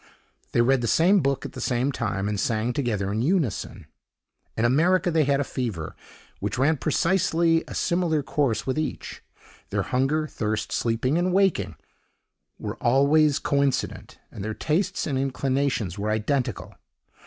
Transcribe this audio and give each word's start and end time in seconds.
They 0.51 0.61
read 0.61 0.81
the 0.81 0.87
same 0.87 1.19
book 1.19 1.45
at 1.45 1.51
the 1.51 1.61
same 1.61 1.91
time, 1.91 2.27
and 2.27 2.39
sang 2.39 2.73
together 2.73 3.11
in 3.11 3.21
unison. 3.21 3.85
In 4.57 4.65
America 4.65 5.11
they 5.11 5.25
had 5.25 5.39
a 5.39 5.43
fever, 5.43 5.95
which 6.39 6.57
ran 6.57 6.77
precisely 6.77 7.63
a 7.67 7.75
similar 7.75 8.23
course 8.23 8.65
with 8.65 8.79
each. 8.79 9.21
Their 9.69 9.83
hunger, 9.83 10.25
thirst, 10.25 10.71
sleeping, 10.71 11.19
and 11.19 11.31
waking, 11.31 11.75
were 12.57 12.77
alway 12.81 13.29
coincident, 13.43 14.17
and 14.31 14.43
their 14.43 14.55
tastes 14.55 15.05
and 15.05 15.19
inclinations 15.19 15.99
were 15.99 16.09
identical. 16.09 16.73